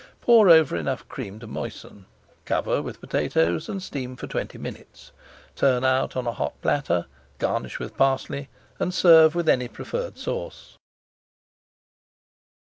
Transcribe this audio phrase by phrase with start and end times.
[0.19, 2.07] Pour over enough cream to moisten,
[2.45, 5.11] cover with potatoes and steam for twenty minutes.
[5.55, 7.05] Turn out on a hot platter,
[7.37, 10.75] garnish with parsley, and serve with any preferred sauce.